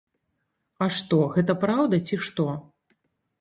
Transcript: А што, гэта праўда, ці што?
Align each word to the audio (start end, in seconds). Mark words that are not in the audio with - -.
А 0.85 0.87
што, 0.95 1.19
гэта 1.35 1.55
праўда, 1.65 2.01
ці 2.09 2.19
што? 2.29 2.49